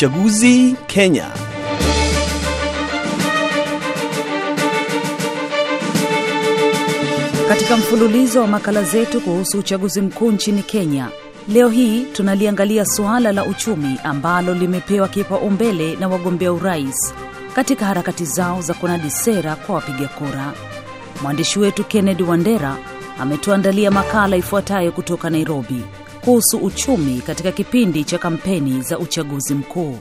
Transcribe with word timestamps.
Uchaguzi 0.00 0.76
Kenya. 0.86 1.30
Katika 7.48 7.76
mfululizo 7.76 8.40
wa 8.40 8.46
makala 8.46 8.82
zetu 8.82 9.20
kuhusu 9.20 9.58
uchaguzi 9.58 10.00
mkuu 10.00 10.30
nchini 10.32 10.62
Kenya, 10.62 11.08
leo 11.48 11.68
hii 11.68 12.04
tunaliangalia 12.04 12.84
suala 12.86 13.32
la 13.32 13.44
uchumi 13.44 13.98
ambalo 14.04 14.54
limepewa 14.54 15.08
kipaumbele 15.08 15.96
na 15.96 16.08
wagombea 16.08 16.52
urais 16.52 17.14
katika 17.54 17.86
harakati 17.86 18.24
zao 18.24 18.60
za 18.62 18.74
kunadi 18.74 19.10
sera 19.10 19.56
kwa 19.56 19.74
wapiga 19.74 20.08
kura. 20.08 20.52
Mwandishi 21.22 21.58
wetu 21.58 21.84
Kennedy 21.84 22.22
Wandera 22.22 22.76
ametuandalia 23.20 23.90
makala 23.90 24.36
ifuatayo 24.36 24.92
kutoka 24.92 25.30
Nairobi 25.30 25.82
kuhusu 26.26 26.58
uchumi 26.58 27.20
katika 27.20 27.52
kipindi 27.52 28.04
cha 28.04 28.18
kampeni 28.18 28.82
za 28.82 28.98
uchaguzi 28.98 29.54
mkuu. 29.54 29.98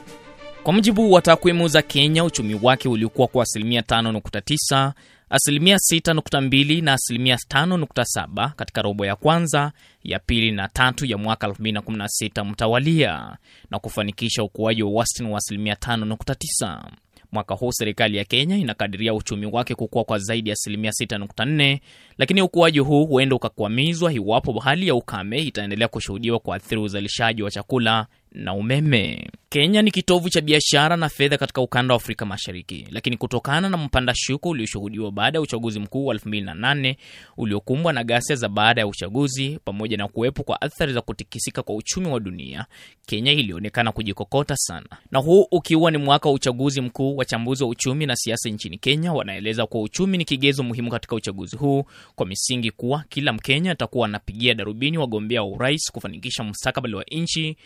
Kwa 0.63 0.73
mujibu 0.73 1.11
wa 1.11 1.21
takwimu 1.21 1.67
za 1.67 1.81
Kenya, 1.81 2.23
uchumi 2.23 2.59
wake 2.61 2.89
ulikuwa 2.89 3.27
kwa 3.27 3.43
asilimia 3.43 3.81
5.9, 3.81 4.91
asilimia 5.29 5.75
6.2 5.75 6.83
na 6.83 6.93
asilimia 6.93 7.35
5.7 7.35 8.49
katika 8.55 8.81
robo 8.81 9.05
ya 9.05 9.15
kwanza, 9.15 9.71
ya 10.03 10.19
pili 10.19 10.51
na 10.51 10.67
tatu 10.67 11.05
ya 11.05 11.17
mwaka 11.17 11.47
2016 11.47 12.45
mtawalia 12.45 13.37
na 13.71 13.79
kufanikisha 13.79 14.43
ukuaji 14.43 14.83
wa 14.83 14.91
wastani 14.91 15.31
wa 15.31 15.37
asilimia 15.37 15.73
5.9. 15.73 17.04
Mwaka 17.35 17.55
huu 17.55 17.71
serikali 17.71 18.17
ya 18.17 18.23
Kenya 18.25 18.57
inakadiria 18.57 19.13
uchumi 19.13 19.45
wake 19.45 19.75
kukua 19.75 20.03
kwa 20.03 20.19
zaidi 20.19 20.49
ya 20.49 20.53
asilimia 20.53 20.91
6.4, 20.91 21.79
lakini 22.17 22.41
ukuaji 22.41 22.79
huu 22.79 23.05
huenda 23.05 23.35
ukakwamizwa 23.35 24.13
iwapo 24.13 24.59
hali 24.59 24.87
ya 24.87 24.95
ukame 24.95 25.39
itaendelea 25.39 25.87
kushuhudiwa 25.87 26.39
kuathiri 26.39 26.81
uzalishaji 26.81 27.43
wa 27.43 27.51
chakula 27.51 28.07
na 28.35 28.53
umeme. 28.53 29.29
Kenya 29.49 29.81
ni 29.81 29.91
kitovu 29.91 30.29
cha 30.29 30.41
biashara 30.41 30.97
na 30.97 31.09
fedha 31.09 31.37
katika 31.37 31.61
ukanda 31.61 31.93
wa 31.93 31.95
Afrika 32.01 32.25
Mashariki, 32.25 32.87
lakini 32.91 33.17
kutokana 33.17 33.69
na 33.69 33.77
mpanda 33.77 34.13
shuko 34.15 34.49
ulioshuhudiwa 34.49 35.11
baada 35.11 35.37
ya 35.37 35.41
uchaguzi 35.41 35.79
mkuu 35.79 36.05
wa 36.05 36.15
2008 36.15 36.95
uliokumbwa 37.37 37.93
na 37.93 38.03
ghasia 38.03 38.35
za 38.35 38.49
baada 38.49 38.81
ya 38.81 38.87
uchaguzi 38.87 39.59
pamoja 39.65 39.97
na 39.97 40.07
kuwepo 40.07 40.43
kwa 40.43 40.61
athari 40.61 40.93
za 40.93 41.01
kutikisika 41.01 41.63
kwa 41.63 41.75
uchumi 41.75 42.07
wa 42.07 42.19
dunia, 42.19 42.65
Kenya 43.05 43.31
ilionekana 43.31 43.91
kujikokota 43.91 44.55
sana, 44.57 44.85
na 45.11 45.19
huu 45.19 45.47
ukiwa 45.51 45.91
ni 45.91 45.97
mwaka 45.97 46.29
wa 46.29 46.35
uchaguzi 46.35 46.81
mkuu. 46.81 47.15
Wachambuzi 47.17 47.63
wa 47.63 47.69
uchumi 47.69 48.05
na 48.05 48.15
siasa 48.15 48.49
nchini 48.49 48.77
Kenya 48.77 49.13
wanaeleza 49.13 49.65
kuwa 49.65 49.83
uchumi 49.83 50.17
ni 50.17 50.25
kigezo 50.25 50.63
muhimu 50.63 50.91
katika 50.91 51.15
uchaguzi 51.15 51.57
huu, 51.57 51.83
kwa 52.15 52.25
misingi 52.25 52.71
kuwa 52.71 53.03
kila 53.09 53.33
Mkenya 53.33 53.71
atakuwa 53.71 54.07
anapigia 54.07 54.53
darubini 54.53 54.97
wagombea 54.97 55.43
wa 55.43 55.49
urais 55.49 55.91
kufanikisha 55.91 56.43
mustakabali 56.43 56.95
wa 56.95 57.03
nchi 57.11 57.57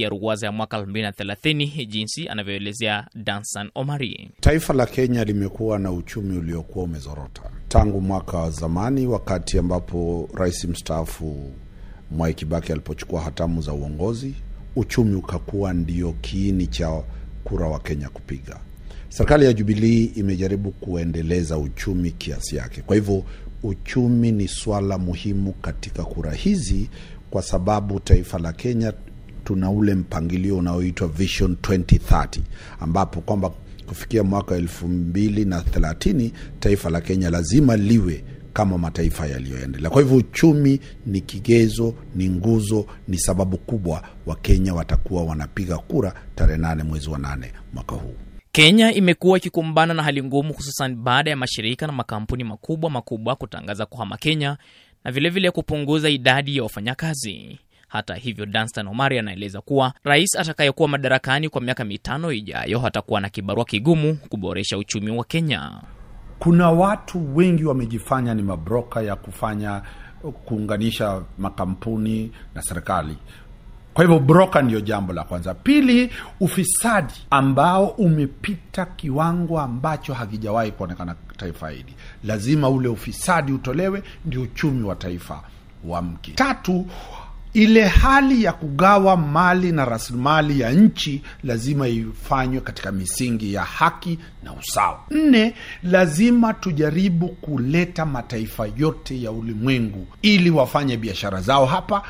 kuafikia 0.00 0.08
ruwaza 0.08 0.46
ya 0.46 0.52
mwaka 0.52 0.78
2030 0.78 1.86
jinsi 1.86 2.28
anavyoelezea 2.28 3.06
Dansan 3.14 3.70
Omari. 3.74 4.30
Taifa 4.40 4.72
la 4.74 4.86
Kenya 4.86 5.24
limekuwa 5.24 5.78
na 5.78 5.92
uchumi 5.92 6.38
uliokuwa 6.38 6.84
umezorota 6.84 7.42
tangu 7.68 8.00
mwaka 8.00 8.38
wa 8.38 8.50
zamani, 8.50 9.06
wakati 9.06 9.58
ambapo 9.58 10.28
rais 10.34 10.64
mstaafu 10.64 11.50
Mwai 12.10 12.34
Kibaki 12.34 12.72
alipochukua 12.72 13.20
hatamu 13.20 13.62
za 13.62 13.72
uongozi, 13.72 14.34
uchumi 14.76 15.14
ukakuwa 15.14 15.72
ndio 15.72 16.12
kiini 16.12 16.66
cha 16.66 17.02
kura 17.44 17.66
wa 17.68 17.78
Kenya 17.80 18.08
kupiga. 18.08 18.60
Serikali 19.08 19.44
ya 19.44 19.52
Jubilii 19.52 20.04
imejaribu 20.04 20.70
kuendeleza 20.70 21.58
uchumi 21.58 22.10
kiasi 22.10 22.56
yake. 22.56 22.82
Kwa 22.82 22.96
hivyo 22.96 23.24
uchumi 23.62 24.32
ni 24.32 24.48
swala 24.48 24.98
muhimu 24.98 25.52
katika 25.52 26.04
kura 26.04 26.32
hizi, 26.32 26.90
kwa 27.30 27.42
sababu 27.42 28.00
taifa 28.00 28.38
la 28.38 28.52
Kenya 28.52 28.92
tuna 29.50 29.70
ule 29.70 29.94
mpangilio 29.94 30.56
unaoitwa 30.56 31.08
Vision 31.08 31.52
2030 31.62 32.40
ambapo 32.80 33.20
kwamba 33.20 33.50
kufikia 33.86 34.22
mwaka 34.24 34.54
elfu 34.56 34.88
mbili 34.88 35.44
na 35.44 35.60
thelathini 35.60 36.32
taifa 36.60 36.90
la 36.90 37.00
Kenya 37.00 37.30
lazima 37.30 37.76
liwe 37.76 38.24
kama 38.52 38.78
mataifa 38.78 39.26
yaliyoendelea. 39.26 39.90
Kwa 39.90 40.02
hivyo 40.02 40.16
uchumi 40.16 40.80
ni 41.06 41.20
kigezo, 41.20 41.94
ni 42.14 42.28
nguzo, 42.30 42.86
ni 43.08 43.18
sababu 43.18 43.56
kubwa 43.58 44.02
Wakenya 44.26 44.74
watakuwa 44.74 45.24
wanapiga 45.24 45.78
kura 45.78 46.14
tarehe 46.34 46.58
nane 46.58 46.82
mwezi 46.82 47.10
wa 47.10 47.18
nane 47.18 47.52
mwaka 47.74 47.94
huu. 47.96 48.14
Kenya 48.52 48.92
imekuwa 48.92 49.38
ikikumbana 49.38 49.94
na 49.94 50.02
hali 50.02 50.22
ngumu, 50.22 50.52
hususan 50.52 50.94
baada 50.96 51.30
ya 51.30 51.36
mashirika 51.36 51.86
na 51.86 51.92
makampuni 51.92 52.44
makubwa 52.44 52.90
makubwa 52.90 53.36
kutangaza 53.36 53.86
kuhama 53.86 54.16
Kenya 54.16 54.48
na 55.04 55.12
vilevile 55.12 55.30
vile 55.30 55.50
kupunguza 55.50 56.08
idadi 56.10 56.56
ya 56.56 56.62
wafanyakazi. 56.62 57.58
Hata 57.90 58.14
hivyo, 58.14 58.46
Danstan 58.46 58.88
Omari 58.88 59.18
anaeleza 59.18 59.60
kuwa 59.60 59.92
rais 60.04 60.36
atakayekuwa 60.36 60.88
madarakani 60.88 61.48
kwa 61.48 61.60
miaka 61.60 61.84
mitano 61.84 62.32
ijayo 62.32 62.86
atakuwa 62.86 63.20
na 63.20 63.28
kibarua 63.28 63.64
kigumu 63.64 64.16
kuboresha 64.28 64.78
uchumi 64.78 65.10
wa 65.10 65.24
Kenya. 65.24 65.72
Kuna 66.38 66.70
watu 66.70 67.36
wengi 67.36 67.64
wamejifanya 67.64 68.34
ni 68.34 68.42
mabroka 68.42 69.02
ya 69.02 69.16
kufanya 69.16 69.82
kuunganisha 70.44 71.22
makampuni 71.38 72.32
na 72.54 72.62
serikali. 72.62 73.16
Kwa 73.94 74.04
hivyo 74.04 74.18
broka 74.20 74.62
ndiyo 74.62 74.80
jambo 74.80 75.12
la 75.12 75.24
kwanza. 75.24 75.54
Pili, 75.54 76.10
ufisadi 76.40 77.14
ambao 77.30 77.86
umepita 77.86 78.86
kiwango 78.86 79.60
ambacho 79.60 80.14
hakijawahi 80.14 80.70
kuonekana 80.72 81.14
taifa 81.36 81.70
hili. 81.70 81.94
Lazima 82.24 82.68
ule 82.68 82.88
ufisadi 82.88 83.52
utolewe, 83.52 84.02
ndio 84.24 84.42
uchumi 84.42 84.82
wa 84.82 84.94
taifa 84.96 85.42
wamke. 85.84 86.32
Tatu, 86.32 86.86
ile 87.54 87.84
hali 87.88 88.44
ya 88.44 88.52
kugawa 88.52 89.16
mali 89.16 89.72
na 89.72 89.84
rasilimali 89.84 90.60
ya 90.60 90.70
nchi 90.72 91.22
lazima 91.44 91.88
ifanywe 91.88 92.60
katika 92.60 92.92
misingi 92.92 93.54
ya 93.54 93.62
haki 93.64 94.18
na 94.42 94.52
usawa. 94.52 95.00
Nne, 95.10 95.54
lazima 95.82 96.54
tujaribu 96.54 97.28
kuleta 97.28 98.06
mataifa 98.06 98.68
yote 98.76 99.22
ya 99.22 99.30
ulimwengu 99.32 100.06
ili 100.22 100.50
wafanye 100.50 100.96
biashara 100.96 101.40
zao 101.40 101.66
hapa 101.66 102.02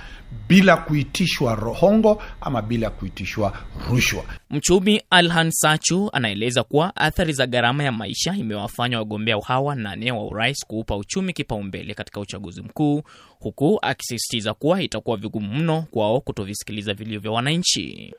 bila 0.49 0.77
kuitishwa 0.77 1.55
rohongo 1.55 2.23
ama 2.41 2.63
bila 2.63 2.91
kuitishwa 2.91 3.53
rushwa. 3.91 4.23
Mchumi 4.51 5.03
Alhan 5.11 5.51
Sachu 5.51 6.11
anaeleza 6.13 6.63
kuwa 6.65 6.97
athari 6.97 7.33
za 7.33 7.47
gharama 7.47 7.85
ya 7.85 7.93
maisha 7.93 8.35
imewafanya 8.39 8.99
wagombea 8.99 9.37
hawa 9.47 9.75
nane 9.75 10.13
wa 10.13 10.25
urais 10.27 10.67
kuupa 10.67 10.97
uchumi 10.97 11.33
kipaumbele 11.33 11.95
katika 11.95 12.21
uchaguzi 12.21 12.63
mkuu, 12.63 13.03
huku 13.41 13.79
akisisitiza 13.83 14.55
kuwa 14.55 14.83
itakuwa 14.83 15.17
vigumu 15.17 15.55
mno 15.55 15.85
kwao 15.91 16.21
kutovisikiliza 16.21 16.95
vilio 16.95 17.21
vya 17.21 17.31
wananchi. 17.31 18.15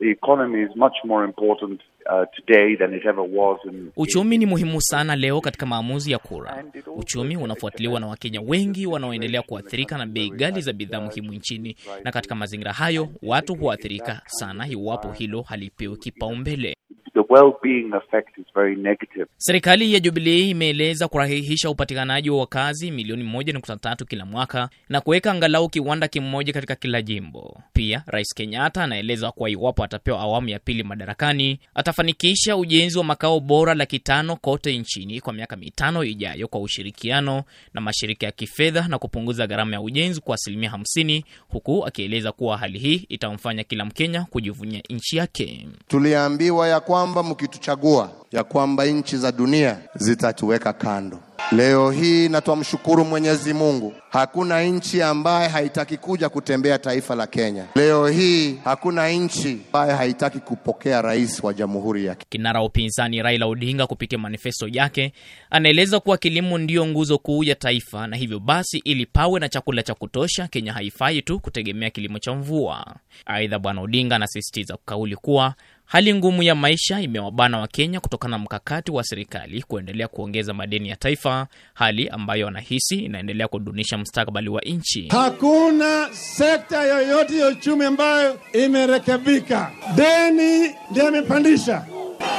Uh, 2.10 2.24
today 2.36 2.76
than 2.76 2.94
it 2.94 3.06
ever 3.06 3.24
was 3.32 3.60
in... 3.64 3.92
Uchumi 3.96 4.38
ni 4.38 4.46
muhimu 4.46 4.80
sana 4.82 5.16
leo 5.16 5.40
katika 5.40 5.66
maamuzi 5.66 6.12
ya 6.12 6.18
kura. 6.18 6.64
Uchumi 6.96 7.36
unafuatiliwa 7.36 8.00
na 8.00 8.06
Wakenya 8.06 8.40
wengi 8.40 8.86
wanaoendelea 8.86 9.42
kuathirika 9.42 9.98
na 9.98 10.06
bei 10.06 10.30
ghali 10.30 10.60
za 10.60 10.72
bidhaa 10.72 11.00
muhimu 11.00 11.32
nchini, 11.32 11.76
na 12.04 12.12
katika 12.12 12.34
mazingira 12.34 12.72
hayo 12.72 13.08
watu 13.22 13.54
huathirika 13.54 14.20
sana 14.26 14.68
iwapo 14.68 15.12
hilo 15.12 15.42
halipewi 15.42 15.96
kipaumbele. 15.96 16.76
The 17.14 17.24
well-being 17.28 17.92
effect 17.94 18.38
is 18.38 18.46
very 18.54 18.76
negative. 18.76 19.26
Serikali 19.36 19.94
ya 19.94 20.00
Jubilee 20.00 20.50
imeeleza 20.50 21.08
kurahihisha 21.08 21.70
upatikanaji 21.70 22.30
wa 22.30 22.38
wakazi 22.38 22.90
milioni 22.90 23.22
moja 23.24 23.52
nukta 23.52 23.76
tatu 23.76 24.06
kila 24.06 24.26
mwaka 24.26 24.68
na 24.88 25.00
kuweka 25.00 25.30
angalau 25.32 25.68
kiwanda 25.68 26.08
kimoja 26.08 26.52
katika 26.52 26.74
kila 26.74 27.02
jimbo. 27.02 27.60
Pia 27.72 28.02
Rais 28.06 28.34
Kenyatta 28.34 28.82
anaeleza 28.84 29.30
kuwa 29.32 29.50
iwapo 29.50 29.84
atapewa 29.84 30.20
awamu 30.20 30.48
ya 30.48 30.58
pili 30.58 30.82
madarakani, 30.82 31.58
atafanikisha 31.74 32.56
ujenzi 32.56 32.98
wa 32.98 33.04
makao 33.04 33.40
bora 33.40 33.74
laki 33.74 33.98
tano 33.98 34.36
kote 34.36 34.78
nchini 34.78 35.20
kwa 35.20 35.32
miaka 35.32 35.56
mitano 35.56 36.04
ijayo 36.04 36.48
kwa 36.48 36.60
ushirikiano 36.60 37.44
na 37.74 37.80
mashirika 37.80 38.26
ya 38.26 38.32
kifedha 38.32 38.88
na 38.88 38.98
kupunguza 38.98 39.46
gharama 39.46 39.72
ya 39.72 39.80
ujenzi 39.80 40.20
kwa 40.20 40.34
asilimia 40.34 40.70
hamsini, 40.70 41.24
huku 41.48 41.86
akieleza 41.86 42.32
kuwa 42.32 42.58
hali 42.58 42.78
hii 42.78 43.06
itamfanya 43.08 43.64
kila 43.64 43.84
Mkenya 43.84 44.24
kujivunia 44.24 44.82
nchi 44.90 45.16
yake. 45.16 45.68
Tuliambiwa 45.88 46.68
ya 46.68 46.80
kwamba 47.02 47.22
mkituchagua 47.22 48.10
ya 48.32 48.44
kwamba 48.44 48.84
nchi 48.86 49.16
za 49.16 49.32
dunia 49.32 49.78
zitatuweka 49.94 50.72
kando. 50.72 51.18
Leo 51.52 51.90
hii 51.90 52.28
na 52.28 52.40
twamshukuru 52.40 53.04
Mwenyezi 53.04 53.52
Mungu, 53.54 53.94
hakuna 54.10 54.62
nchi 54.62 55.02
ambaye 55.02 55.48
haitaki 55.48 55.96
kuja 55.96 56.28
kutembea 56.28 56.78
taifa 56.78 57.14
la 57.14 57.26
Kenya. 57.26 57.64
Leo 57.74 58.08
hii 58.08 58.56
hakuna 58.64 59.08
nchi 59.08 59.58
ambaye 59.66 59.92
haitaki 59.94 60.38
kupokea 60.38 61.02
rais 61.02 61.44
wa 61.44 61.54
jamhuri 61.54 62.04
ya 62.06 62.14
Kinara 62.14 62.60
wa 62.60 62.66
upinzani 62.66 63.22
Raila 63.22 63.46
Odinga 63.46 63.86
kupitia 63.86 64.18
manifesto 64.18 64.68
yake 64.68 65.12
anaeleza 65.50 66.00
kuwa 66.00 66.16
kilimo 66.18 66.58
ndiyo 66.58 66.86
nguzo 66.86 67.18
kuu 67.18 67.44
ya 67.44 67.54
taifa, 67.54 68.06
na 68.06 68.16
hivyo 68.16 68.38
basi, 68.40 68.78
ili 68.78 69.06
pawe 69.06 69.40
na 69.40 69.48
chakula 69.48 69.82
cha 69.82 69.94
kutosha, 69.94 70.48
Kenya 70.48 70.72
haifai 70.72 71.22
tu 71.22 71.40
kutegemea 71.40 71.90
kilimo 71.90 72.18
cha 72.18 72.34
mvua. 72.34 72.96
Aidha, 73.26 73.58
Bwana 73.58 73.80
Odinga 73.80 74.16
anasisitiza 74.16 74.78
kauli 74.84 75.16
kuwa 75.16 75.54
Hali 75.84 76.14
ngumu 76.14 76.42
ya 76.42 76.54
maisha 76.54 77.00
imewabana 77.00 77.58
Wakenya 77.58 78.00
kutokana 78.00 78.36
na 78.36 78.44
mkakati 78.44 78.90
wa 78.92 79.04
serikali 79.04 79.62
kuendelea 79.62 80.08
kuongeza 80.08 80.54
madeni 80.54 80.88
ya 80.88 80.96
taifa, 80.96 81.46
hali 81.74 82.08
ambayo 82.08 82.46
wanahisi 82.46 82.94
inaendelea 82.98 83.48
kudunisha 83.48 83.98
mustakabali 83.98 84.48
wa 84.48 84.60
nchi. 84.60 85.08
Hakuna 85.08 86.08
sekta 86.12 86.82
yoyote 86.82 87.38
ya 87.38 87.48
uchumi 87.48 87.84
ambayo 87.84 88.40
imerekebika. 88.52 89.70
Deni 89.96 90.74
ndiyo 90.90 91.08
imepandisha. 91.08 91.84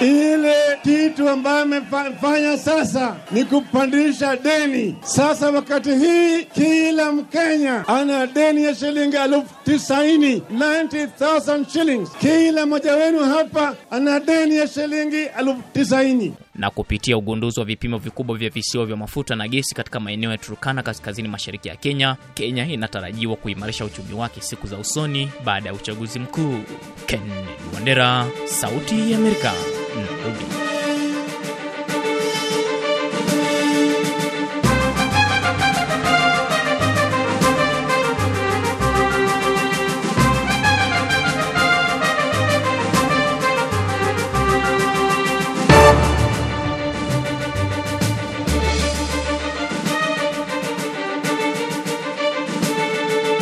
Ile 0.03 0.53
kitu 0.83 1.29
ambayo 1.29 1.61
amefanya 1.61 2.57
sasa 2.57 3.15
ni 3.31 3.43
kupandisha 3.45 4.35
deni. 4.35 4.95
Sasa 5.03 5.49
wakati 5.51 5.95
hii 5.95 6.43
kila 6.43 7.11
Mkenya 7.11 7.87
ana 7.87 8.27
deni 8.27 8.63
ya 8.63 8.75
shilingi 8.75 9.15
elfu 9.15 9.45
tisaini 9.65 10.43
90,000 10.57 11.65
shillings. 11.73 12.09
Kila 12.19 12.65
mmoja 12.65 12.95
wenu 12.95 13.19
hapa 13.19 13.75
ana 13.91 14.19
deni 14.19 14.55
ya 14.57 14.67
shilingi 14.67 15.15
elfu 15.39 15.61
tisaini 15.73 16.33
na 16.55 16.69
kupitia 16.69 17.17
ugunduzi 17.17 17.59
wa 17.59 17.65
vipimo 17.65 17.97
vikubwa 17.97 18.37
vya 18.37 18.49
visiwa 18.49 18.85
vya 18.85 18.95
mafuta 18.95 19.35
na 19.35 19.47
gesi 19.47 19.75
katika 19.75 19.99
maeneo 19.99 20.31
ya 20.31 20.37
Turkana 20.37 20.83
kaskazini 20.83 21.27
mashariki 21.27 21.67
ya 21.67 21.75
Kenya, 21.75 22.17
Kenya 22.33 22.67
inatarajiwa 22.67 23.35
kuimarisha 23.35 23.85
uchumi 23.85 24.13
wake 24.13 24.41
siku 24.41 24.67
za 24.67 24.77
usoni 24.77 25.31
baada 25.45 25.69
ya 25.69 25.75
uchaguzi 25.75 26.19
mkuu. 26.19 26.59
Kennedy 27.05 27.47
Wandera, 27.75 28.25
Sauti 28.45 29.11
ya 29.11 29.17
Amerika, 29.17 29.53
Nairobi. 29.95 30.72